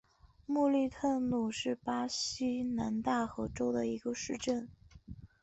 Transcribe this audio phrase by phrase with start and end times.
[0.47, 4.67] 穆利特努是巴西南大河州的一个市镇。